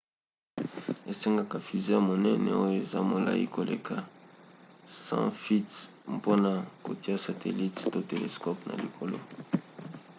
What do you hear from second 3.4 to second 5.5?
koleka 100